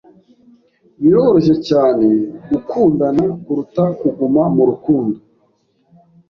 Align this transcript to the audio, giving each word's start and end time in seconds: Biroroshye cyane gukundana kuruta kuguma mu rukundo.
Biroroshye 1.01 1.55
cyane 1.67 2.07
gukundana 2.49 3.25
kuruta 3.43 3.83
kuguma 3.99 4.43
mu 4.55 4.63
rukundo. 4.69 5.17